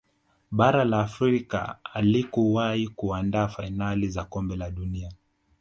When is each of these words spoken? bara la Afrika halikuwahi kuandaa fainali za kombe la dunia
bara 0.51 0.85
la 0.85 0.99
Afrika 1.01 1.77
halikuwahi 1.83 2.87
kuandaa 2.87 3.47
fainali 3.47 4.07
za 4.09 4.25
kombe 4.25 4.55
la 4.55 4.71
dunia 4.71 5.11